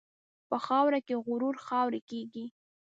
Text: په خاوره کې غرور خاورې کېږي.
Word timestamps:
په 0.49 0.57
خاوره 0.65 0.99
کې 1.07 1.15
غرور 1.25 1.55
خاورې 1.65 2.01
کېږي. 2.09 2.45